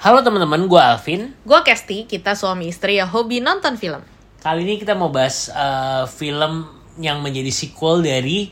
Halo 0.00 0.24
teman-teman, 0.24 0.64
gue 0.64 0.80
Alvin. 0.80 1.36
Gue 1.44 1.60
Kesti, 1.60 2.08
kita 2.08 2.32
suami 2.32 2.72
istri 2.72 2.96
yang 2.96 3.12
hobi 3.12 3.44
nonton 3.44 3.76
film. 3.76 4.00
Kali 4.40 4.64
ini 4.64 4.80
kita 4.80 4.96
mau 4.96 5.12
bahas 5.12 5.52
uh, 5.52 6.08
film 6.08 6.64
yang 6.96 7.20
menjadi 7.20 7.52
sequel 7.52 8.00
dari 8.00 8.48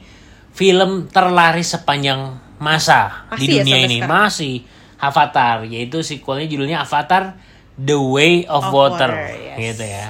film 0.53 1.09
terlaris 1.09 1.73
sepanjang 1.73 2.37
masa 2.61 3.25
Masih 3.32 3.41
di 3.41 3.48
ya 3.48 3.64
dunia 3.64 3.64
sampai 3.64 3.89
ini. 3.89 3.96
sekarang? 3.96 4.12
Masih 4.12 4.55
Avatar, 5.00 5.57
yaitu 5.64 5.98
sequelnya 6.05 6.45
judulnya 6.53 6.84
Avatar 6.84 7.41
The 7.80 7.96
Way 7.96 8.45
of, 8.45 8.69
Of 8.69 8.73
Water, 8.77 9.09
Water, 9.09 9.33
yes. 9.41 9.57
gitu 9.57 9.85
ya. 9.89 10.07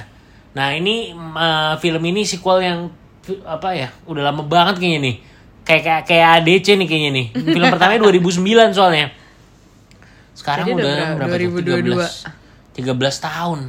Nah 0.59 0.75
ini 0.75 1.15
uh, 1.15 1.79
film 1.79 2.03
ini 2.03 2.27
sequel 2.27 2.67
yang 2.67 2.91
apa 3.47 3.79
ya? 3.79 3.87
Udah 4.11 4.27
lama 4.27 4.43
banget 4.43 4.83
kayaknya 4.83 4.99
nih. 5.07 5.15
Kayak 5.63 5.83
kayak, 5.87 6.03
kayak 6.03 6.27
ADC 6.43 6.67
nih 6.75 6.87
kayaknya 6.91 7.11
nih. 7.15 7.25
Film 7.31 7.67
pertamanya 7.71 8.03
2009 8.11 8.75
soalnya. 8.75 9.15
Sekarang 10.39 10.71
Jadi 10.71 10.79
udah 10.79 11.19
berapa? 11.19 11.35
berapa? 11.35 11.59
2022. 11.59 12.79
13 12.79 13.27
tahun. 13.27 13.59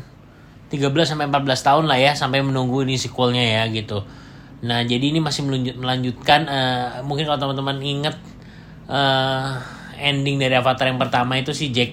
13 0.71 1.11
sampai 1.11 1.27
14 1.27 1.67
tahun 1.67 1.85
lah 1.91 1.99
ya 1.99 2.13
sampai 2.15 2.47
menunggu 2.47 2.87
ini 2.87 2.95
sequelnya 2.95 3.43
ya 3.43 3.63
gitu. 3.75 4.07
Nah, 4.63 4.87
jadi 4.87 5.11
ini 5.11 5.19
masih 5.19 5.43
melanjut, 5.51 5.75
melanjutkan 5.75 6.47
eh, 6.47 6.89
mungkin 7.03 7.27
kalau 7.27 7.43
teman-teman 7.43 7.83
inget 7.83 8.15
eh, 8.87 9.51
ending 9.99 10.39
dari 10.39 10.55
Avatar 10.55 10.87
yang 10.87 11.01
pertama 11.03 11.35
itu 11.43 11.51
si 11.51 11.75
Jack 11.75 11.91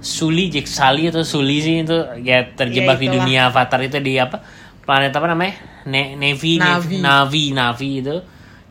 Sully, 0.00 0.48
Jack 0.48 0.72
Sully 0.72 1.12
atau 1.12 1.20
Sully 1.20 1.60
sih 1.60 1.84
itu 1.84 1.98
ya 2.24 2.48
terjebak 2.56 2.96
Ya, 2.96 3.02
di 3.04 3.08
dunia 3.12 3.40
Avatar 3.52 3.84
itu 3.84 4.00
di 4.00 4.16
apa? 4.16 4.40
Planet 4.88 5.12
apa 5.12 5.26
namanya? 5.28 5.84
Ne 5.84 6.16
Navy, 6.16 6.56
Navi. 6.56 7.04
Navi, 7.04 7.44
Navi 7.52 7.90
itu. 8.00 8.16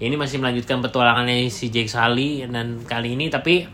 Ya, 0.01 0.05
ini 0.09 0.17
masih 0.17 0.41
melanjutkan 0.41 0.81
petualangannya 0.81 1.45
si 1.53 1.69
Jack 1.69 1.93
Sully 1.93 2.41
dan 2.49 2.81
kali 2.89 3.13
ini 3.13 3.29
tapi 3.29 3.69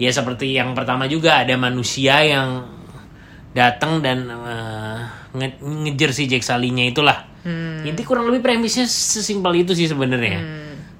ya 0.00 0.08
seperti 0.08 0.56
yang 0.56 0.72
pertama 0.72 1.04
juga 1.04 1.44
ada 1.44 1.52
manusia 1.60 2.24
yang 2.24 2.64
datang 3.52 4.00
dan 4.00 4.24
eh, 4.24 4.98
nge- 5.36 5.60
ngejar 5.60 6.10
si 6.16 6.24
Jack 6.24 6.40
Sully-nya 6.40 6.88
itulah. 6.88 7.28
Hmm. 7.44 7.84
Inti 7.84 8.00
kurang 8.04 8.28
lebih 8.32 8.40
premisnya 8.40 8.88
sesimpel 8.88 9.60
itu 9.60 9.76
sih 9.76 9.84
sebenarnya. 9.84 10.40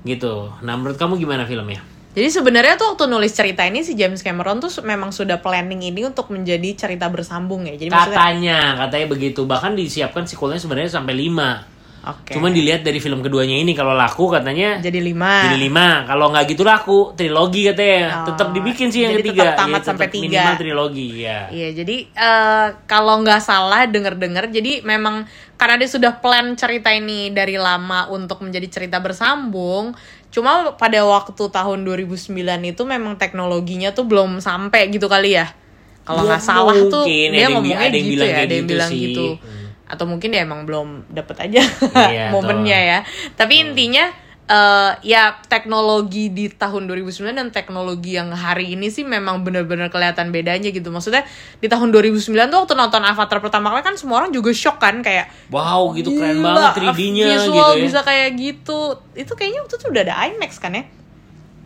Gitu. 0.05 0.48
Nah, 0.65 0.75
menurut 0.77 0.97
kamu 0.97 1.20
gimana 1.20 1.45
filmnya? 1.45 1.81
Jadi 2.11 2.27
sebenarnya 2.27 2.75
tuh 2.75 2.97
waktu 2.97 3.07
nulis 3.07 3.31
cerita 3.31 3.62
ini 3.62 3.87
si 3.87 3.95
James 3.95 4.19
Cameron 4.19 4.59
tuh 4.59 4.73
memang 4.83 5.14
sudah 5.14 5.39
planning 5.39 5.95
ini 5.95 6.03
untuk 6.03 6.27
menjadi 6.35 6.75
cerita 6.75 7.07
bersambung 7.07 7.70
ya. 7.70 7.79
Jadi 7.79 7.87
maksudnya 7.87 8.19
Katanya, 8.19 8.59
katanya 8.83 9.07
begitu. 9.07 9.41
Bahkan 9.47 9.79
disiapkan 9.79 10.27
sequelnya 10.27 10.59
sebenarnya 10.59 10.91
sampai 10.91 11.14
5. 11.14 11.80
Oke. 12.01 12.33
Cuman 12.33 12.48
dilihat 12.51 12.81
dari 12.81 12.97
film 12.97 13.20
keduanya 13.20 13.53
ini 13.53 13.77
kalau 13.77 13.93
laku 13.93 14.33
katanya 14.33 14.81
jadi 14.81 15.05
lima. 15.05 15.45
jadi 15.45 15.56
5. 15.61 16.09
Kalau 16.09 16.33
nggak 16.33 16.45
gitu 16.48 16.62
laku, 16.62 16.98
trilogi 17.12 17.69
katanya. 17.69 18.25
Oh, 18.25 18.33
Tetap 18.33 18.48
dibikin 18.51 18.89
sih 18.89 19.05
yang 19.05 19.12
jadi 19.12 19.20
ketiga. 19.23 19.42
tetap 19.45 19.57
tamat 19.59 19.77
Iya, 19.77 19.84
sampai 19.84 20.07
tetap 20.07 20.17
tiga. 20.17 20.29
Minimal 20.41 20.57
trilogi, 20.57 21.09
ya. 21.20 21.41
Iya, 21.53 21.69
jadi 21.77 21.97
eh, 22.09 22.67
kalau 22.87 23.20
nggak 23.20 23.41
salah 23.41 23.84
denger-dengar, 23.84 24.48
jadi 24.48 24.81
memang 24.81 25.29
karena 25.55 25.77
dia 25.77 25.91
sudah 25.91 26.12
plan 26.17 26.57
cerita 26.57 26.89
ini 26.89 27.29
dari 27.29 27.61
lama 27.61 28.09
untuk 28.09 28.41
menjadi 28.41 28.64
cerita 28.67 28.97
bersambung. 28.97 29.92
Cuma 30.31 30.73
pada 30.75 31.05
waktu 31.05 31.42
tahun 31.42 31.85
2009 31.85 32.33
itu 32.64 32.83
memang 32.83 33.20
teknologinya 33.20 33.92
tuh 33.92 34.09
belum 34.09 34.41
sampai 34.41 34.89
gitu 34.89 35.05
kali 35.05 35.37
ya. 35.37 35.53
Kalau 36.01 36.25
Ya, 36.25 36.29
nggak 36.33 36.42
salah 36.42 36.77
tuh. 36.89 37.05
Ada 37.05 37.12
dia 37.29 37.29
yang 37.45 37.61
ngomongnya 37.61 37.87
ada 37.87 37.92
yang 37.92 38.09
gitu 38.09 38.14
bilang 38.17 38.31
ya, 38.31 38.39
ada 38.41 38.41
yang 38.48 38.64
gitu 38.64 38.73
bilang 38.73 38.89
sih. 38.91 39.01
gitu. 39.05 39.27
Hmm. 39.37 39.59
Atau 39.91 40.06
mungkin 40.06 40.30
dia 40.30 40.42
emang 40.42 40.62
belum 40.62 41.10
dapet 41.10 41.36
aja 41.42 41.62
Iya, 42.06 42.30
momennya 42.34 42.78
ya. 42.78 42.98
Tapi 43.34 43.58
intinya 43.60 44.06
eh, 44.46 44.92
ya 45.05 45.22
teknologi 45.46 46.27
di 46.28 46.46
tahun 46.48 46.86
2009 46.86 47.10
dan 47.33 47.48
teknologi 47.48 48.14
yang 48.14 48.30
hari 48.30 48.74
ini 48.74 48.86
sih 48.86 49.02
memang 49.02 49.42
benar-benar 49.42 49.86
kelihatan 49.88 50.30
bedanya 50.30 50.68
gitu. 50.68 50.88
Maksudnya 50.88 51.22
di 51.56 51.66
tahun 51.66 51.91
2009 51.91 52.18
tuh 52.46 52.58
waktu 52.61 52.74
nonton 52.74 53.02
Avatar 53.05 53.39
pertama 53.39 53.70
kali 53.70 53.83
kan 53.84 53.95
semua 53.95 54.18
orang 54.18 54.30
juga 54.30 54.50
shock 54.50 54.79
kan 54.79 54.98
kayak 55.00 55.30
Wow, 55.48 55.95
gitu 55.95 56.11
keren 56.12 56.39
"Gila, 56.39 56.50
banget 56.50 56.73
3D-nya 56.89 57.27
visual 57.36 57.50
gitu 57.68 57.77
ya. 57.77 57.84
bisa 57.84 58.00
kayak 58.00 58.29
gitu. 58.34 58.79
Itu 59.12 59.33
kayaknya 59.34 59.61
waktu 59.61 59.74
itu 59.77 59.86
udah 59.86 60.02
ada 60.05 60.14
IMAX 60.27 60.52
kan 60.56 60.73
ya? 60.73 60.83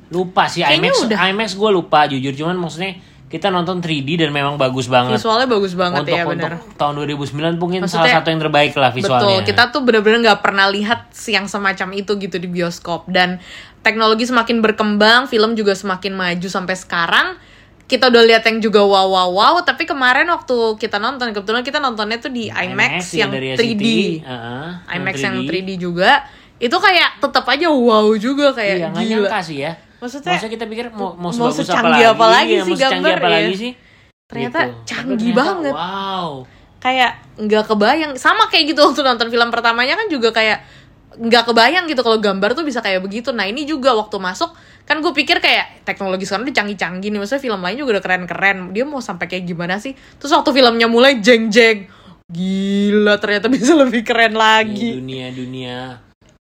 Lupa 0.07 0.47
sih 0.47 0.61
Kayaknya 0.61 0.93
IMAX 0.93 0.97
udah. 1.03 1.19
IMAX 1.27 1.49
gue 1.55 1.71
lupa 1.73 2.01
jujur 2.07 2.33
cuman 2.35 2.57
maksudnya 2.57 3.01
kita 3.25 3.51
nonton 3.51 3.83
3D 3.83 4.15
dan 4.17 4.31
memang 4.31 4.55
bagus 4.55 4.87
banget. 4.87 5.19
Visualnya 5.19 5.51
bagus 5.51 5.75
banget 5.75 6.07
untuk 6.07 6.15
ya 6.15 6.23
untuk 6.23 6.39
benar. 6.39 6.53
tahun 6.77 6.93
2009 7.03 7.59
mungkin 7.59 7.81
Maksudnya- 7.83 8.07
salah 8.07 8.23
satu 8.23 8.29
yang 8.31 8.41
terbaik 8.41 8.73
lah 8.75 8.91
visualnya. 8.91 9.27
Betul, 9.27 9.39
kita 9.45 9.63
tuh 9.69 9.81
bener-bener 9.83 10.19
nggak 10.23 10.41
pernah 10.41 10.67
lihat 10.69 11.01
yang 11.27 11.45
semacam 11.45 11.89
itu 11.93 12.15
gitu 12.15 12.37
di 12.37 12.47
bioskop 12.47 13.09
dan 13.09 13.43
teknologi 13.81 14.25
semakin 14.25 14.61
berkembang, 14.61 15.27
film 15.27 15.53
juga 15.53 15.75
semakin 15.75 16.15
maju 16.15 16.49
sampai 16.49 16.75
sekarang. 16.75 17.29
Kita 17.85 18.09
udah 18.09 18.23
lihat 18.25 18.47
yang 18.47 18.63
juga 18.63 18.81
wow 18.81 19.05
wow 19.05 19.29
wow, 19.29 19.55
tapi 19.61 19.85
kemarin 19.85 20.25
waktu 20.27 20.57
kita 20.79 20.97
nonton 20.97 21.37
kebetulan 21.37 21.61
kita 21.61 21.77
nontonnya 21.79 22.17
tuh 22.17 22.33
di 22.33 22.49
IMAX, 22.49 23.13
ya, 23.13 23.27
yang 23.27 23.31
dari 23.31 23.53
3D. 23.53 23.61
SCTV, 23.61 23.85
uh-uh, 24.25 24.69
IMAX 24.89 25.15
yang 25.21 25.37
3D 25.43 25.71
juga. 25.77 26.25
Itu 26.57 26.79
kayak 26.79 27.21
tetap 27.21 27.45
aja 27.45 27.69
wow 27.69 28.09
juga 28.15 28.55
kayak 28.55 28.77
Iya, 28.79 28.89
gila. 28.89 29.29
nyangka 29.29 29.41
sih 29.43 29.59
ya. 29.61 29.73
Maksudnya, 30.05 30.37
kita 30.37 30.69
pikir 30.69 30.93
mau 30.93 31.17
mau 31.17 31.33
mau 31.33 31.49
secanggih 31.49 32.05
apa 32.05 32.13
apa 32.13 32.27
lagi, 32.29 32.61
iya, 32.61 32.63
sih 32.69 32.77
gambar 32.77 33.17
apa 33.17 33.25
ya. 33.25 33.33
lagi 33.33 33.55
sih? 33.57 33.73
Ternyata 34.29 34.59
Gitu. 34.69 34.77
Canggih 34.85 35.33
ternyata, 35.33 35.41
banget. 35.41 35.75
Wow. 35.75 36.31
kayak 36.85 37.13
nggak 37.41 37.65
kebayang 37.65 38.13
sama 38.21 38.45
kayak 38.53 38.77
gitu 38.77 38.85
waktu 38.85 39.01
nonton 39.01 39.33
film 39.33 39.49
pertamanya 39.49 39.97
kan 39.97 40.05
juga 40.13 40.37
kayak 40.37 40.61
nggak 41.15 41.45
kebayang 41.47 41.87
gitu 41.87 42.03
kalau 42.03 42.19
gambar 42.19 42.53
tuh 42.59 42.67
bisa 42.67 42.83
kayak 42.83 43.01
begitu 43.01 43.31
nah 43.31 43.47
ini 43.47 43.65
juga 43.65 43.95
waktu 43.95 44.19
masuk 44.19 44.51
kan 44.85 45.01
gue 45.01 45.13
pikir 45.15 45.41
kayak 45.41 45.87
teknologi 45.87 46.29
sekarang 46.29 46.45
udah 46.45 46.57
canggih-canggih 46.61 47.09
nih 47.09 47.19
maksudnya 47.23 47.43
film 47.43 47.61
lain 47.65 47.77
juga 47.81 47.91
udah 47.99 48.05
keren-keren 48.05 48.59
dia 48.75 48.85
mau 48.85 49.01
sampai 49.01 49.31
kayak 49.31 49.49
gimana 49.49 49.81
sih 49.81 49.97
terus 50.21 50.35
waktu 50.35 50.51
filmnya 50.53 50.91
mulai 50.91 51.23
jeng-jeng 51.23 51.89
gila 52.29 53.17
ternyata 53.17 53.47
bisa 53.55 53.73
lebih 53.79 54.03
keren 54.03 54.35
lagi 54.37 54.99
dunia-dunia 54.99 56.03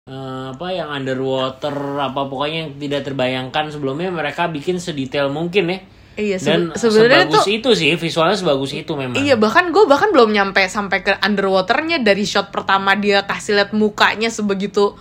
eh, 0.06 0.44
apa 0.54 0.70
yang 0.70 0.88
underwater 0.88 1.74
apa 1.98 2.30
pokoknya 2.30 2.58
yang 2.66 2.70
tidak 2.78 3.02
terbayangkan. 3.10 3.74
Sebelumnya 3.74 4.08
mereka 4.14 4.46
bikin 4.46 4.78
sedetail 4.78 5.28
mungkin 5.34 5.66
ya. 5.74 5.78
iya 6.16 6.38
Dan 6.40 6.72
sebe- 6.72 6.96
sebenarnya 6.96 7.28
sebagus 7.28 7.44
tuh 7.44 7.52
itu 7.52 7.70
sih 7.76 7.90
visualnya 7.98 8.38
sebagus 8.38 8.70
itu 8.72 8.92
memang. 8.94 9.18
Iya 9.18 9.36
bahkan 9.36 9.68
gue 9.74 9.84
bahkan 9.84 10.14
belum 10.14 10.32
nyampe 10.32 10.62
sampai 10.70 11.02
ke 11.02 11.12
underwaternya. 11.18 12.00
Dari 12.00 12.24
shot 12.24 12.54
pertama 12.54 12.94
dia 12.96 13.26
kasih 13.26 13.58
lihat 13.58 13.74
mukanya 13.74 14.30
sebegitu. 14.30 14.94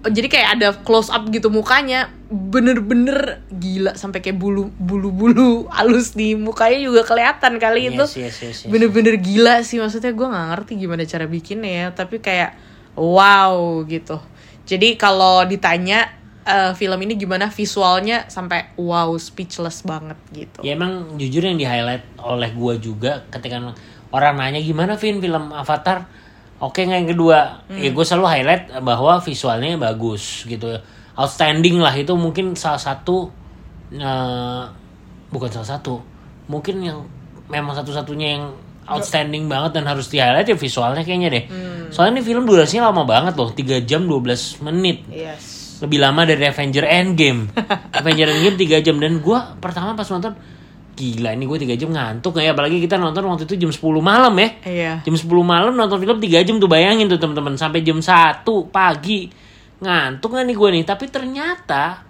Jadi 0.00 0.32
kayak 0.32 0.48
ada 0.56 0.68
close 0.82 1.12
up 1.14 1.30
gitu 1.30 1.48
mukanya. 1.52 2.10
Bener-bener 2.28 3.44
gila 3.52 3.94
sampai 3.94 4.18
kayak 4.24 4.36
bulu 4.36 4.72
bulu 4.76 5.12
bulu 5.14 5.50
halus 5.76 6.12
di 6.18 6.34
mukanya 6.34 6.82
juga 6.82 7.06
kelihatan 7.06 7.56
kali 7.62 7.94
itu. 7.94 8.04
Yes, 8.04 8.18
yes, 8.18 8.36
yes, 8.42 8.58
yes. 8.64 8.68
bener-bener 8.68 9.14
gila 9.22 9.62
sih. 9.62 9.78
Maksudnya 9.78 10.10
gue 10.10 10.26
nggak 10.26 10.46
ngerti 10.52 10.72
gimana 10.74 11.06
cara 11.06 11.24
bikinnya 11.30 11.70
ya. 11.70 11.86
Tapi 11.94 12.18
kayak 12.18 12.50
wow 12.98 13.80
gitu 13.86 14.18
jadi 14.70 14.94
kalau 14.94 15.42
ditanya 15.42 16.14
eh, 16.46 16.70
film 16.78 17.02
ini 17.02 17.18
gimana 17.18 17.50
visualnya 17.50 18.30
sampai 18.30 18.78
wow 18.78 19.10
speechless 19.18 19.82
banget 19.82 20.14
gitu. 20.30 20.62
Ya 20.62 20.78
emang 20.78 21.18
jujur 21.18 21.42
yang 21.42 21.58
di 21.58 21.66
highlight 21.66 22.06
oleh 22.22 22.54
gua 22.54 22.78
juga 22.78 23.26
ketika 23.34 23.58
orang 24.14 24.38
nanya 24.38 24.62
gimana 24.62 24.94
Vin 24.94 25.18
film 25.18 25.50
Avatar? 25.50 26.06
Oke 26.62 26.86
nggak 26.86 26.98
yang 27.02 27.10
kedua. 27.10 27.38
Hmm. 27.66 27.82
Ya 27.82 27.90
gue 27.90 28.04
selalu 28.04 28.26
highlight 28.30 28.64
bahwa 28.84 29.18
visualnya 29.18 29.80
bagus 29.80 30.44
gitu. 30.44 30.78
Outstanding 31.16 31.80
lah 31.80 31.96
itu 31.96 32.12
mungkin 32.14 32.52
salah 32.52 32.78
satu 32.78 33.32
eh, 33.90 34.64
Bukan 35.30 35.50
salah 35.50 35.78
satu. 35.78 36.02
Mungkin 36.50 36.82
yang 36.82 37.06
memang 37.46 37.74
satu-satunya 37.74 38.38
yang 38.38 38.44
outstanding 38.90 39.46
banget 39.46 39.78
dan 39.78 39.84
harus 39.86 40.10
di 40.10 40.18
highlight 40.18 40.46
ya 40.46 40.56
visualnya 40.56 41.02
kayaknya 41.02 41.30
deh 41.30 41.44
Hmm. 41.46 41.90
Soalnya 41.90 42.18
ini 42.18 42.22
film 42.22 42.46
durasinya 42.46 42.94
lama 42.94 43.02
banget 43.02 43.34
loh 43.34 43.50
3 43.50 43.82
jam 43.82 44.06
12 44.06 44.62
menit 44.62 45.02
yes 45.10 45.58
lebih 45.80 45.96
lama 45.96 46.28
dari 46.28 46.44
Avenger 46.44 46.84
Endgame. 46.84 47.48
Avenger 47.98 48.28
Endgame 48.30 48.56
3 48.60 48.84
jam 48.84 49.00
dan 49.00 49.18
gua 49.18 49.56
pertama 49.56 49.96
pas 49.96 50.04
nonton 50.06 50.36
gila 50.92 51.32
ini 51.32 51.48
gue 51.48 51.58
3 51.64 51.80
jam 51.80 51.88
ngantuk 51.90 52.36
ya 52.36 52.52
apalagi 52.52 52.76
kita 52.76 53.00
nonton 53.00 53.24
waktu 53.24 53.48
itu 53.48 53.56
jam 53.56 53.72
10 53.72 53.80
malam 54.04 54.34
ya. 54.36 54.48
iya 54.68 54.92
Jam 55.00 55.16
10 55.16 55.24
malam 55.40 55.72
nonton 55.72 55.96
film 55.96 56.20
3 56.20 56.44
jam 56.44 56.60
tuh 56.60 56.68
bayangin 56.68 57.08
tuh 57.08 57.16
teman-teman 57.16 57.56
sampai 57.56 57.80
jam 57.80 57.96
1 57.98 58.44
pagi. 58.68 59.32
Ngantuk 59.80 60.36
gak 60.36 60.44
nih 60.44 60.56
gue 60.60 60.68
nih? 60.76 60.84
Tapi 60.84 61.04
ternyata 61.08 62.04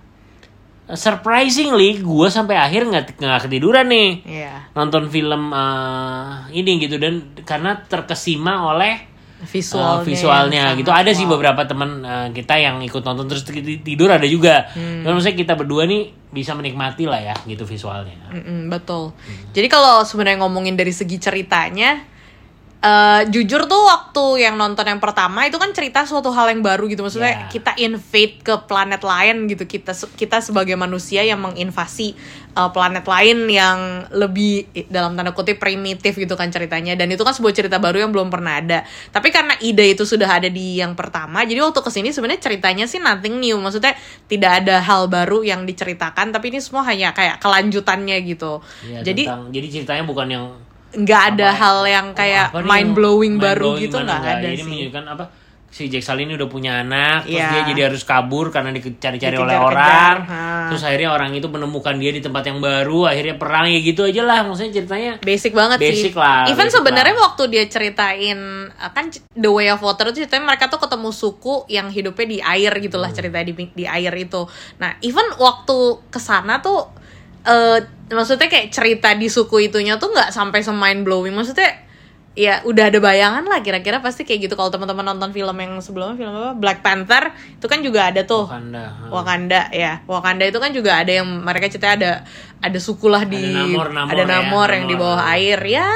surprisingly 0.95 1.99
gue 2.03 2.29
sampai 2.31 2.57
akhir 2.59 2.87
nggak 2.89 3.05
nggak 3.21 3.41
ketiduran 3.47 3.87
nih. 3.91 4.11
Iya. 4.27 4.55
Nonton 4.75 5.11
film 5.11 5.51
eh, 5.53 6.33
ini 6.55 6.83
gitu 6.83 6.97
dan 6.99 7.35
karena 7.43 7.79
terkesima 7.87 8.71
oleh 8.71 9.11
visualnya, 9.41 10.05
Uh, 10.05 10.05
visualnya 10.05 10.65
gitu. 10.77 10.93
Ada 10.93 11.17
sih 11.17 11.25
wow. 11.25 11.41
beberapa 11.41 11.65
teman 11.65 12.05
uh, 12.05 12.29
kita 12.29 12.61
yang 12.61 12.77
ikut 12.85 13.01
nonton 13.01 13.25
terus 13.25 13.49
ti- 13.49 13.81
tidur 13.81 14.13
ada 14.13 14.29
juga. 14.29 14.69
Hmm. 14.77 15.01
Dan 15.01 15.17
maksudnya 15.17 15.37
kita 15.41 15.57
berdua 15.57 15.89
nih 15.89 16.13
bisa 16.29 16.53
menikmati 16.53 17.09
lah 17.09 17.19
ya 17.25 17.35
gitu 17.49 17.65
visualnya. 17.65 18.21
Mm-mm, 18.29 18.69
betul. 18.69 19.17
Jadi 19.57 19.67
kalau 19.73 20.05
sebenarnya 20.05 20.45
ngomongin 20.45 20.77
dari 20.77 20.93
segi 20.93 21.17
ceritanya, 21.17 22.05
eh, 22.81 23.23
jujur 23.29 23.69
tuh 23.69 23.83
waktu 23.85 24.49
yang 24.49 24.57
nonton 24.57 24.89
yang 24.89 24.99
pertama 24.99 25.45
itu 25.45 25.61
kan 25.61 25.69
cerita 25.71 26.09
suatu 26.09 26.33
hal 26.33 26.49
yang 26.49 26.65
baru 26.65 26.89
gitu. 26.89 27.05
Maksudnya 27.05 27.45
Ya. 27.45 27.49
kita 27.49 27.77
invade 27.77 28.41
ke 28.41 28.55
planet 28.65 29.05
lain 29.05 29.45
gitu. 29.47 29.65
Kita 29.65 29.93
kita 30.17 30.41
sebagai 30.41 30.75
manusia 30.75 31.21
yang 31.21 31.45
menginvasi 31.45 32.17
uh, 32.57 32.73
planet 32.73 33.05
lain 33.05 33.45
yang 33.47 33.79
lebih 34.11 34.65
dalam 34.89 35.13
tanda 35.13 35.37
kutip 35.37 35.61
primitif 35.61 36.17
gitu 36.17 36.33
kan 36.35 36.49
ceritanya. 36.49 36.97
Dan 36.97 37.13
itu 37.13 37.21
kan 37.21 37.37
sebuah 37.37 37.53
cerita 37.53 37.77
baru 37.77 38.01
yang 38.01 38.17
belum 38.17 38.33
pernah 38.33 38.65
ada. 38.65 38.81
Tapi 39.13 39.29
karena 39.29 39.61
ide 39.61 39.93
itu 39.93 40.09
sudah 40.09 40.41
ada 40.41 40.49
di 40.49 40.81
yang 40.81 40.97
pertama 40.97 41.45
jadi 41.45 41.61
waktu 41.61 41.85
ke 41.85 41.91
sini 41.93 42.09
sebenarnya 42.11 42.41
ceritanya 42.41 42.89
sih 42.89 42.97
nothing 42.97 43.37
new. 43.37 43.61
Maksudnya 43.61 43.93
tidak 44.25 44.65
ada 44.65 44.81
hal 44.81 45.05
baru 45.05 45.45
yang 45.45 45.69
diceritakan 45.69 46.33
tapi 46.33 46.49
ini 46.49 46.65
semua 46.65 46.89
hanya 46.89 47.13
kayak 47.13 47.45
kelanjutannya 47.45 48.17
gitu. 48.25 48.65
Ya, 48.89 49.05
jadi 49.05 49.29
tentang- 49.29 49.53
jadi 49.53 49.67
ceritanya 49.69 50.05
bukan 50.09 50.29
yang 50.33 50.45
nggak 50.93 51.23
ada 51.31 51.49
apa- 51.49 51.57
hal 51.57 51.79
yang 51.85 52.07
kayak 52.13 52.51
nih 52.51 52.63
mind 52.63 52.91
blowing 52.93 53.35
mind 53.35 53.45
baru 53.45 53.65
blowing 53.73 53.83
gitu 53.85 53.97
nggak 53.97 54.21
ada 54.21 54.43
Ini 54.43 54.57
sih 54.57 54.65
menunjukkan 54.65 55.05
apa? 55.09 55.25
Si 55.71 55.87
Jack 55.87 56.03
Sully 56.03 56.27
ini 56.27 56.35
udah 56.35 56.51
punya 56.51 56.83
anak, 56.83 57.31
terus 57.31 57.39
Iya. 57.39 57.47
dia 57.49 57.63
jadi 57.65 57.81
harus 57.87 58.03
kabur 58.03 58.51
karena 58.51 58.75
dicari-cari 58.75 59.39
oleh 59.39 59.55
orang. 59.55 60.17
ha. 60.27 60.67
Terus 60.67 60.83
akhirnya 60.83 61.15
orang 61.15 61.31
itu 61.31 61.47
menemukan 61.47 61.95
dia 61.95 62.11
di 62.11 62.19
tempat 62.19 62.43
yang 62.43 62.59
baru, 62.59 63.07
akhirnya 63.07 63.39
perang 63.39 63.71
ya 63.71 63.79
gitu 63.79 64.03
aja 64.03 64.27
lah. 64.27 64.43
Maksudnya 64.43 64.75
ceritanya 64.75 65.23
basic 65.23 65.55
banget 65.55 65.79
sih. 65.79 66.11
Basic 66.11 66.15
lah, 66.19 66.51
Even 66.51 66.67
sebenarnya 66.67 67.15
waktu 67.15 67.43
dia 67.47 67.63
ceritain 67.65 68.39
uh, 68.69 68.91
kan 68.91 69.15
The 69.31 69.47
Way 69.49 69.71
of 69.71 69.79
Water 69.79 70.11
itu 70.11 70.27
ceritanya 70.27 70.43
mereka 70.49 70.67
tuh 70.67 70.83
ketemu 70.83 71.15
suku 71.15 71.63
yang 71.69 71.87
hidupnya 71.87 72.27
di 72.27 72.39
air 72.43 72.73
gitu 72.77 72.99
Hmm. 72.99 73.07
lah 73.07 73.15
ceritanya 73.15 73.47
di 73.47 73.71
di 73.71 73.85
air 73.87 74.11
itu. 74.13 74.51
Nah, 74.77 74.99
even 75.01 75.39
waktu 75.39 75.79
ke 76.05 76.19
sana 76.19 76.59
tuh 76.59 76.91
eh 77.41 77.79
maksudnya 78.11 78.51
kayak 78.51 78.69
cerita 78.69 79.15
di 79.15 79.31
suku 79.31 79.71
itunya 79.71 79.97
tuh 79.97 80.13
nggak 80.13 80.31
sampai 80.31 80.61
semain 80.61 80.99
blowing. 81.01 81.33
Maksudnya 81.33 81.89
ya 82.31 82.63
udah 82.63 82.95
ada 82.95 83.03
bayangan 83.03 83.43
lah 83.43 83.59
kira-kira 83.59 83.99
pasti 83.99 84.23
kayak 84.23 84.47
gitu 84.47 84.55
kalau 84.55 84.71
teman-teman 84.71 85.03
nonton 85.03 85.35
film 85.35 85.51
yang 85.51 85.75
sebelumnya 85.83 86.15
film 86.15 86.31
apa 86.31 86.55
Black 86.55 86.79
Panther 86.79 87.35
itu 87.59 87.67
kan 87.67 87.83
juga 87.83 88.07
ada 88.07 88.23
tuh 88.23 88.47
Wakanda. 88.47 88.85
Wakanda 89.11 89.61
ya 89.75 89.93
Wakanda 90.07 90.47
itu 90.47 90.63
kan 90.63 90.71
juga 90.71 91.03
ada 91.03 91.11
yang 91.11 91.27
mereka 91.27 91.67
cerita 91.67 91.99
ada 91.99 92.23
ada 92.63 92.79
suku 92.79 93.11
lah 93.11 93.27
di 93.27 93.51
Ada 93.51 93.67
Namor- 93.67 93.91
Namor 93.91 94.11
ada 94.15 94.23
ya, 94.23 94.27
Namor 94.31 94.69
yang 94.71 94.85
di 94.87 94.95
Namor. 94.95 95.11
bawah 95.11 95.23
air 95.27 95.59
ya 95.67 95.91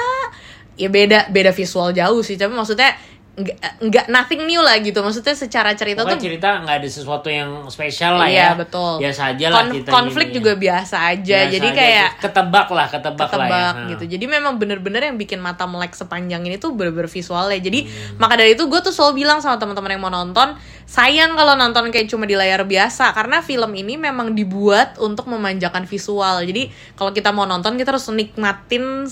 ya 0.75 0.89
beda 0.91 1.31
beda 1.31 1.55
visual 1.55 1.95
jauh 1.95 2.21
sih 2.21 2.35
tapi 2.35 2.51
maksudnya 2.51 2.91
nggak 3.35 3.59
nggak 3.83 4.07
nothing 4.09 4.47
new 4.47 4.63
lah 4.63 4.79
gitu 4.79 4.95
maksudnya 4.99 5.35
secara 5.35 5.75
cerita 5.75 6.07
Pokoknya 6.07 6.15
tuh 6.15 6.23
cerita 6.23 6.49
nggak 6.63 6.77
ada 6.79 6.87
sesuatu 6.87 7.27
yang 7.27 7.67
spesial 7.67 8.15
lah 8.15 8.31
Iya, 8.31 8.47
ya. 8.47 8.51
betul. 8.55 9.03
Biasa 9.03 9.23
aja 9.35 9.47
lah 9.51 9.59
kon- 9.59 9.73
ceritanya 9.75 9.91
konflik 9.93 10.27
ini. 10.31 10.35
juga 10.39 10.53
biasa 10.55 10.97
aja 11.05 11.39
Biasa 11.43 11.51
jadi 11.51 11.67
aja, 11.67 11.75
kayak 11.77 12.09
ketebak 12.23 12.69
lah, 12.71 12.87
ketebak, 12.87 13.19
lah 13.27 13.27
ya. 13.27 13.51
ketebak 13.51 13.75
gitu. 13.91 14.05
Jadi 14.15 14.25
memang 14.31 14.55
bener-bener 14.55 15.03
yang 15.05 15.19
bikin 15.19 15.43
mata 15.43 15.67
melek 15.67 15.93
sepanjang 15.93 16.43
ini 16.43 16.57
tuh 16.57 16.71
bener-bener 16.73 17.11
visualnya. 17.11 17.59
Jadi 17.59 17.81
Hmm. 17.83 18.17
maka 18.17 18.35
dari 18.35 18.55
itu 18.55 18.65
gue 18.65 18.81
tuh 18.81 18.95
selalu 18.95 19.13
bilang 19.21 19.43
sama 19.43 19.59
teman-teman 19.59 19.91
yang 19.91 20.01
mau 20.01 20.15
nonton, 20.15 20.55
sayang 20.85 21.35
kalau 21.35 21.55
nonton 21.55 21.91
kayak 21.91 22.07
cuma 22.07 22.25
di 22.25 22.35
layar 22.35 22.63
biasa 22.63 23.11
karena 23.11 23.43
film 23.43 23.75
ini 23.75 23.99
memang 23.99 24.31
dibuat 24.31 24.95
untuk 24.97 25.27
memanjakan 25.27 25.85
visual. 25.85 26.39
Jadi 26.41 26.69
kalau 26.95 27.11
kita 27.11 27.29
mau 27.29 27.45
nonton 27.45 27.75
kita 27.75 27.91
harus 27.91 28.07
nikmatin 28.09 29.11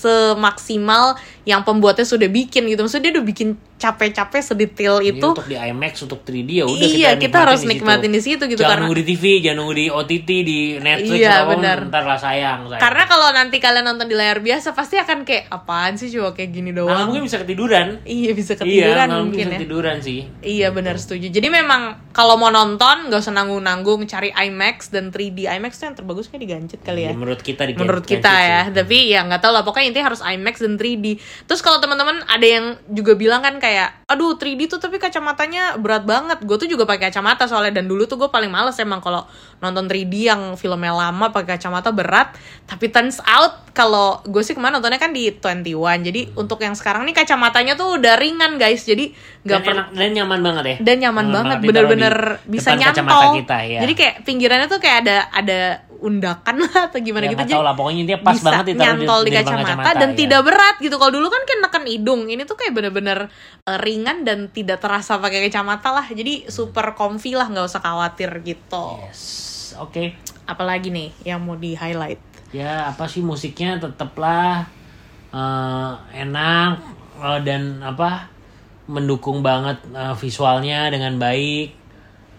semaksimal 0.00 1.20
yang 1.44 1.60
pembuatnya 1.60 2.08
sudah 2.08 2.26
bikin 2.32 2.64
gitu. 2.72 2.80
Maksudnya 2.80 3.12
dia 3.12 3.12
udah 3.20 3.26
bikin 3.26 3.48
capek-capek 3.80 4.42
sedetail 4.44 5.00
Ini 5.00 5.16
itu. 5.16 5.24
untuk 5.26 5.46
di 5.46 5.56
IMAX 5.56 6.04
untuk 6.04 6.20
3D 6.20 6.50
ya 6.52 6.64
udah 6.64 6.76
Iya, 6.84 7.10
kita 7.16 7.32
nikmatin 7.32 7.40
harus 7.40 7.56
di 7.56 7.64
situ. 7.64 7.72
nikmatin 7.72 8.10
di 8.10 8.20
situ 8.20 8.42
gitu, 8.44 8.60
Jangan 8.60 8.68
karena- 8.70 8.82
nunggu 8.84 8.96
di 8.96 9.06
TV, 9.08 9.24
jangan 9.40 9.56
nunggu 9.56 9.74
di 9.74 9.86
OTT, 9.88 10.28
di 10.42 10.58
Netflix 10.76 11.16
Iya, 11.18 11.32
atau 11.34 11.48
benar. 11.50 11.78
ntar 11.88 12.04
lah 12.04 12.18
sayang, 12.18 12.60
sayang. 12.66 12.78
Karena 12.78 13.04
kalau 13.06 13.28
nanti 13.30 13.56
kalian 13.56 13.82
nonton 13.82 14.04
di 14.04 14.14
layar 14.14 14.38
biasa 14.38 14.68
pasti 14.70 14.94
akan 14.94 15.24
kayak 15.24 15.48
apaan 15.48 15.96
sih 15.96 16.10
coba 16.10 16.30
kayak 16.32 16.50
gini 16.50 16.70
doang. 16.70 16.92
mungkin 17.02 17.24
bisa 17.24 17.38
ketiduran. 17.38 18.04
Iya 18.04 18.30
bisa 18.32 18.52
iya, 18.52 18.60
ketiduran 18.60 19.06
malah 19.08 19.20
mungkin 19.22 19.40
bisa 19.40 19.48
ya. 19.48 19.56
ketiduran 19.56 19.96
sih. 19.98 20.20
Iya 20.40 20.68
benar 20.70 20.94
setuju. 20.94 21.26
Jadi 21.26 21.48
memang 21.48 21.80
kalau 22.10 22.36
mau 22.36 22.50
nonton 22.50 23.08
nggak 23.08 23.18
usah 23.18 23.32
nanggung-nanggung 23.32 24.04
cari 24.04 24.28
IMAX 24.30 24.90
dan 24.90 25.08
3D. 25.08 25.48
IMAX 25.48 25.78
tuh 25.78 25.86
yang 25.86 25.96
terbagus 25.96 26.26
kan 26.26 26.36
di 26.36 26.46
Gadget 26.46 26.80
kali 26.80 27.02
ya. 27.02 27.10
Ya, 27.10 27.16
menurut 27.16 27.40
kita 27.40 27.64
di 27.64 27.72
Menurut 27.72 28.04
kita 28.04 28.28
sih. 28.28 28.44
ya. 28.46 28.60
Tapi 28.68 28.96
ya 29.08 29.24
nggak 29.24 29.40
tahu 29.40 29.52
lah. 29.52 29.62
Pokoknya 29.62 29.86
intinya 29.88 30.06
harus 30.06 30.20
IMAX 30.20 30.60
dan 30.60 30.74
3D. 30.74 31.16
Terus 31.46 31.60
kalau 31.60 31.78
teman-teman 31.78 32.20
ada 32.26 32.44
yang 32.44 32.66
juga 32.86 33.14
bilang 33.14 33.40
kan 33.40 33.56
kayak, 33.56 33.69
aduh 34.10 34.34
3D 34.34 34.66
tuh 34.66 34.80
tapi 34.82 34.98
kacamatanya 34.98 35.78
berat 35.78 36.02
banget. 36.02 36.42
Gue 36.42 36.58
tuh 36.58 36.66
juga 36.66 36.88
pakai 36.88 37.10
kacamata 37.10 37.46
soalnya 37.46 37.82
dan 37.82 37.86
dulu 37.86 38.08
tuh 38.10 38.18
gue 38.18 38.30
paling 38.32 38.50
males 38.50 38.74
emang 38.82 38.98
kalau 38.98 39.26
nonton 39.60 39.86
3D 39.86 40.14
yang 40.30 40.42
filmnya 40.58 40.90
lama 40.90 41.30
pakai 41.30 41.58
kacamata 41.58 41.94
berat. 41.94 42.34
Tapi 42.66 42.90
turns 42.90 43.22
out 43.22 43.70
kalau 43.70 44.20
gue 44.26 44.42
sih 44.42 44.56
ke 44.56 44.60
mana 44.60 44.80
nontonnya 44.80 44.98
kan 44.98 45.14
di 45.14 45.30
21. 45.30 46.06
Jadi 46.06 46.20
untuk 46.34 46.58
yang 46.58 46.74
sekarang 46.74 47.06
nih 47.06 47.14
kacamatanya 47.14 47.78
tuh 47.78 48.00
udah 48.00 48.18
ringan 48.18 48.58
guys. 48.58 48.82
Jadi 48.82 49.14
nggak 49.40 49.60
Dan 49.60 49.72
enak 49.72 49.86
dan 49.96 50.10
nyaman 50.12 50.40
banget 50.44 50.64
ya. 50.64 50.76
dan 50.84 50.96
nyaman 51.00 51.26
banget 51.32 51.56
ditaruh 51.64 51.68
bener-bener 51.72 52.14
bisa 52.44 52.76
nyantol 52.76 53.40
kita 53.40 53.58
ya. 53.64 53.80
jadi 53.88 53.92
kayak 53.96 54.14
pinggirannya 54.28 54.68
tuh 54.68 54.80
kayak 54.84 54.98
ada 55.08 55.16
ada 55.32 55.60
undakan 56.00 56.56
lah 56.64 56.88
atau 56.88 56.98
gimana 56.98 57.28
Ya, 57.28 57.36
gitu 57.36 57.44
tahu 57.54 57.62
lah, 57.62 57.74
pokoknya 57.76 57.98
intinya 58.02 58.20
pas 58.24 58.34
bisa 58.34 58.44
banget 58.48 58.64
nyantol 58.80 59.20
di, 59.22 59.28
di 59.28 59.32
kacamata, 59.36 59.64
kacamata, 59.76 59.90
dan 60.00 60.10
ya. 60.10 60.16
tidak 60.16 60.40
berat 60.48 60.76
gitu 60.80 60.96
kalau 60.96 61.12
dulu 61.12 61.28
kan 61.28 61.42
kan 61.44 61.58
neken 61.62 61.84
hidung 61.86 62.20
ini 62.26 62.42
tuh 62.48 62.56
kayak 62.56 62.72
bener-bener 62.72 63.28
eh, 63.68 63.78
ringan 63.78 64.24
dan 64.24 64.48
tidak 64.50 64.80
terasa 64.80 65.20
pakai 65.20 65.46
kacamata 65.46 65.92
lah 65.92 66.06
jadi 66.08 66.48
super 66.48 66.96
comfy 66.96 67.36
lah 67.36 67.46
nggak 67.52 67.68
usah 67.68 67.80
khawatir 67.84 68.32
gitu 68.42 68.98
Yes. 69.06 69.76
Oke. 69.78 70.18
apalagi 70.50 70.90
nih 70.90 71.14
yang 71.22 71.46
mau 71.46 71.54
di 71.54 71.78
highlight 71.78 72.30
Ya, 72.50 72.90
apa 72.90 73.06
sih 73.06 73.22
musiknya 73.22 73.78
tetaplah 73.78 74.66
eh, 75.30 75.92
enak 76.18 76.82
eh, 77.22 77.40
dan 77.46 77.78
apa 77.78 78.26
mendukung 78.90 79.46
banget 79.46 79.78
eh, 79.94 80.14
visualnya 80.18 80.90
dengan 80.90 81.14
baik. 81.22 81.78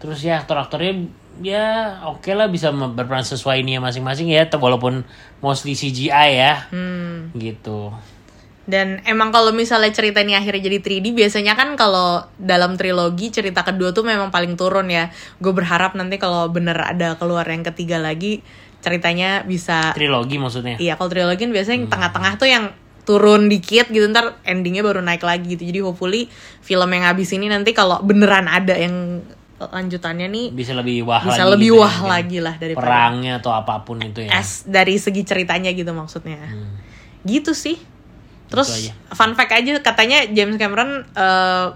Terus 0.03 0.19
ya 0.27 0.43
aktor-aktornya 0.43 1.07
ya 1.41 2.01
oke 2.07 2.31
lah 2.31 2.47
bisa 2.47 2.71
berperan 2.71 3.25
sesuai 3.25 3.65
ini 3.65 3.81
masing-masing 3.81 4.31
ya 4.31 4.47
walaupun 4.53 5.03
mostly 5.43 5.73
CGI 5.73 6.29
ya. 6.37 6.55
hmm. 6.69 7.35
Gitu. 7.35 7.91
Dan 8.61 9.01
emang 9.09 9.33
kalau 9.33 9.49
misalnya 9.51 9.89
cerita 9.89 10.21
ini 10.21 10.37
akhirnya 10.37 10.69
jadi 10.69 10.79
3D, 10.79 11.17
biasanya 11.17 11.57
kan 11.57 11.73
kalau 11.73 12.23
dalam 12.37 12.77
trilogi 12.77 13.33
cerita 13.33 13.65
kedua 13.65 13.89
tuh 13.89 14.05
memang 14.05 14.29
paling 14.29 14.53
turun 14.53 14.87
ya. 14.87 15.09
Gue 15.41 15.51
berharap 15.51 15.97
nanti 15.97 16.21
kalau 16.21 16.45
bener 16.47 16.77
ada 16.77 17.17
keluar 17.17 17.43
yang 17.49 17.65
ketiga 17.65 17.97
lagi, 17.97 18.45
ceritanya 18.85 19.41
bisa... 19.43 19.97
Trilogi 19.97 20.37
maksudnya. 20.37 20.77
Iya, 20.77 20.93
kalau 20.93 21.09
trilogi 21.09 21.41
kan 21.49 21.51
biasanya 21.51 21.77
yang 21.83 21.89
tengah-tengah 21.89 22.33
tuh 22.37 22.47
yang 22.47 22.65
turun 23.01 23.49
dikit 23.49 23.89
gitu, 23.89 24.05
ntar 24.13 24.37
endingnya 24.45 24.85
baru 24.85 25.01
naik 25.01 25.25
lagi 25.25 25.57
gitu. 25.57 25.65
Jadi 25.65 25.79
hopefully 25.81 26.29
film 26.61 26.89
yang 26.93 27.09
habis 27.09 27.33
ini 27.33 27.49
nanti 27.49 27.73
kalau 27.73 27.97
beneran 28.05 28.45
ada 28.45 28.77
yang 28.77 29.25
lanjutannya 29.67 30.27
nih, 30.27 30.45
Bisa 30.49 30.71
lebih 30.71 31.03
wah 31.03 31.21
bisa 31.21 31.43
lagi 31.43 31.51
lebih 31.51 31.67
gitu 31.67 31.75
ya, 31.75 31.81
wah 31.81 31.95
mungkin. 31.95 32.09
lagi 32.09 32.37
lah 32.39 32.55
daripada 32.55 32.81
perangnya 32.83 33.33
atau 33.37 33.51
apa 33.51 33.73
pun 33.81 33.97
itu 33.99 34.19
ya. 34.21 34.31
es 34.33 34.65
dari 34.65 34.95
segi 34.95 35.21
ceritanya 35.21 35.69
gitu 35.69 35.91
maksudnya. 35.91 36.41
Hmm. 36.41 36.73
Gitu 37.21 37.51
sih. 37.51 37.77
Terus 38.47 38.67
Gitu 38.67 38.91
fun 39.09 39.31
fact 39.31 39.53
aja 39.53 39.77
katanya 39.79 40.25
James 40.27 40.55
Cameron 40.55 41.05
eh, 41.07 41.67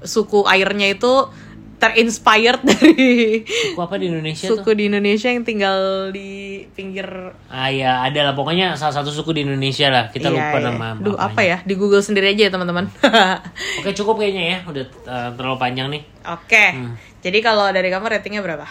suku 0.00 0.44
airnya 0.44 0.90
itu 0.90 1.28
terinspired 1.74 2.64
dari 2.70 3.42
Suku 3.44 3.76
apa 3.76 3.98
di 3.98 4.06
Indonesia 4.06 4.46
tuh? 4.46 4.56
suku 4.56 4.72
di 4.72 4.88
Indonesia 4.88 5.28
yang 5.28 5.42
tinggal 5.42 6.08
di 6.08 6.30
pinggir 6.72 7.04
Ah 7.46 7.68
ya, 7.68 8.00
ada 8.00 8.24
lah 8.24 8.32
pokoknya 8.32 8.72
salah 8.72 8.94
satu 8.94 9.10
suku 9.10 9.30
di 9.32 9.42
Indonesia 9.42 9.90
lah. 9.90 10.08
Kita 10.08 10.26
Iya, 10.26 10.34
lupa 10.34 10.56
iya. 10.56 10.66
nama 10.66 10.86
Duh, 10.96 11.14
apa 11.14 11.40
ya? 11.40 11.60
Di 11.60 11.74
Google 11.74 12.00
sendiri 12.00 12.30
aja 12.30 12.48
ya, 12.48 12.50
teman-teman. 12.50 12.88
Oke, 13.78 13.90
cukup 13.92 14.16
kayaknya 14.16 14.44
ya. 14.46 14.58
Udah 14.64 14.84
uh, 15.04 15.28
terlalu 15.34 15.56
panjang 15.56 15.88
nih. 15.88 16.02
Oke. 16.24 16.64
Hmm. 16.72 16.94
Jadi 17.24 17.40
kalau 17.40 17.72
dari 17.72 17.88
kamu 17.88 18.04
ratingnya 18.04 18.44
berapa? 18.44 18.68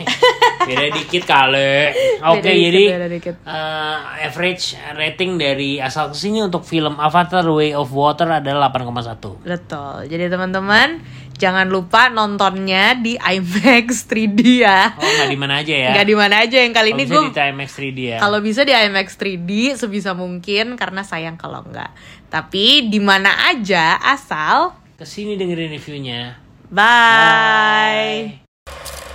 Beda 0.67 0.91
dikit 0.91 1.23
kali. 1.23 1.95
Oke, 2.19 2.43
dikit, 2.43 2.59
jadi 2.67 2.83
beda 2.91 3.07
dikit. 3.07 3.35
uh, 3.47 3.97
average 4.19 4.75
rating 4.93 5.39
dari 5.39 5.79
asal 5.79 6.11
ke 6.11 6.19
sini 6.19 6.43
untuk 6.43 6.67
film 6.67 6.99
Avatar 6.99 7.47
Way 7.47 7.71
of 7.73 7.95
Water 7.95 8.27
adalah 8.27 8.75
8,1. 8.75 9.47
Betul. 9.47 10.11
Jadi 10.11 10.27
teman-teman 10.27 10.99
jangan 11.39 11.71
lupa 11.71 12.11
nontonnya 12.11 12.99
di 12.99 13.15
IMAX 13.15 14.11
3D 14.11 14.41
ya. 14.59 14.99
Oh, 14.99 15.07
nggak 15.07 15.31
di 15.31 15.39
mana 15.39 15.63
aja 15.63 15.75
ya? 15.79 15.91
Nggak 15.95 16.07
di 16.09 16.17
mana 16.17 16.35
aja 16.43 16.57
yang 16.59 16.75
kali 16.75 16.91
Kalau 16.91 16.99
ini 16.99 17.05
bisa 17.07 17.15
gue 17.15 17.31
di 17.31 17.43
IMAX 17.47 17.71
3D 17.73 17.99
ya. 18.03 18.19
kalau 18.19 18.39
bisa 18.43 18.61
di 18.67 18.73
IMAX 18.75 19.09
3D 19.15 19.51
sebisa 19.79 20.11
mungkin 20.13 20.75
karena 20.75 21.07
sayang 21.07 21.39
kalau 21.39 21.63
enggak. 21.63 21.95
Tapi 22.27 22.91
di 22.91 22.99
mana 22.99 23.31
aja 23.47 23.95
asal 24.03 24.75
Ke 24.97 25.07
sini 25.07 25.39
dengerin 25.39 25.71
reviewnya. 25.71 26.35
bye. 26.67 28.43
Bye. 28.67 29.06